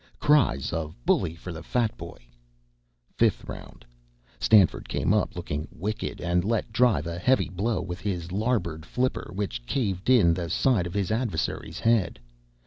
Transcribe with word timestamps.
(Cries 0.17 0.73
of 0.73 0.95
"Bully 1.05 1.35
for 1.35 1.51
the 1.51 1.61
Fat 1.61 1.95
Boy!") 1.95 2.17
Fifth 3.19 3.43
Round. 3.43 3.85
Stanford 4.39 4.89
came 4.89 5.13
up 5.13 5.35
looking 5.35 5.67
wicked, 5.71 6.19
and 6.19 6.43
let 6.43 6.71
drive 6.73 7.05
a 7.05 7.19
heavy 7.19 7.49
blow 7.49 7.81
with 7.81 7.99
his 7.99 8.31
larboard 8.31 8.83
flipper 8.83 9.29
which 9.35 9.63
caved 9.67 10.09
in 10.09 10.33
the 10.33 10.49
side 10.49 10.87
of 10.87 10.95
his 10.95 11.11
adversary's 11.11 11.79
head. 11.81 12.19